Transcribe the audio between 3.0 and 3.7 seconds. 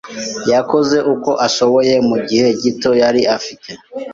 yari afite.